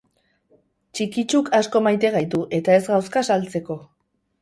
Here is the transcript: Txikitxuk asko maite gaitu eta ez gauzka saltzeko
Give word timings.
Txikitxuk 0.99 1.53
asko 1.59 1.83
maite 1.89 2.13
gaitu 2.19 2.43
eta 2.61 2.81
ez 2.81 2.83
gauzka 2.91 3.27
saltzeko 3.33 3.83